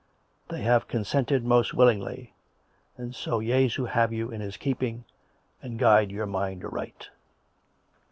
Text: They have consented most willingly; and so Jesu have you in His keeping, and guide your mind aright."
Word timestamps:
They 0.49 0.63
have 0.63 0.87
consented 0.87 1.45
most 1.45 1.75
willingly; 1.75 2.33
and 2.97 3.13
so 3.13 3.39
Jesu 3.39 3.85
have 3.85 4.11
you 4.11 4.31
in 4.31 4.41
His 4.41 4.57
keeping, 4.57 5.03
and 5.61 5.77
guide 5.77 6.09
your 6.11 6.25
mind 6.25 6.65
aright." 6.65 7.09